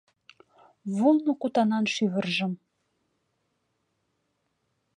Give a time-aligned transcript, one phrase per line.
[0.95, 2.53] Вулно кутанан шӱвыржым